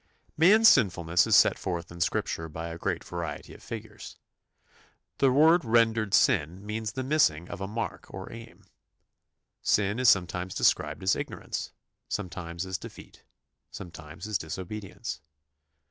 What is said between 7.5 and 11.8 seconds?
a mark or aim. Sin is sometimes described as ignorance,